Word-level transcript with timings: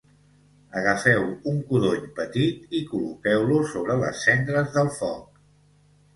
Agafeu 0.79 1.19
un 1.51 1.59
codony 1.67 2.07
petit 2.21 2.73
i 2.81 2.81
col·loqueu-lo 2.95 3.61
sobre 3.75 4.01
les 4.07 4.27
cendres 4.31 4.75
del 4.81 4.93
foc 4.99 5.31